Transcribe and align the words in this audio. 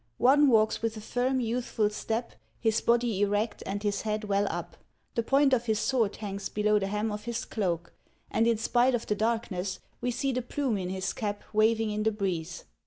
One 0.17 0.47
walks 0.47 0.81
with 0.81 0.97
a 0.97 0.99
firm, 0.99 1.39
youthful 1.39 1.91
step, 1.91 2.31
his 2.59 2.81
body 2.81 3.21
erect 3.21 3.61
and 3.67 3.83
his 3.83 4.01
head 4.01 4.23
well 4.23 4.47
up; 4.49 4.75
the 5.13 5.21
point 5.21 5.53
of 5.53 5.67
his 5.67 5.77
sword 5.77 6.15
hangs 6.15 6.49
below 6.49 6.79
the 6.79 6.87
hem 6.87 7.11
of 7.11 7.25
his 7.25 7.45
cloak, 7.45 7.93
and 8.31 8.47
in 8.47 8.57
spite 8.57 8.95
of 8.95 9.05
the 9.05 9.13
darkness, 9.13 9.79
we 10.01 10.09
see 10.09 10.31
the 10.31 10.41
plume 10.41 10.79
in 10.79 10.89
his 10.89 11.13
cap 11.13 11.43
waving 11.53 11.91
in 11.91 12.01
the 12.01 12.11
breeze. 12.11 12.63